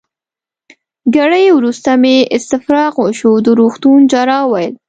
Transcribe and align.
ګړی 1.15 1.45
وروسته 1.57 1.89
مې 2.01 2.15
استفراق 2.37 2.93
وشو، 2.99 3.33
د 3.45 3.47
روغتون 3.59 3.99
جراح 4.11 4.43
وویل. 4.45 4.73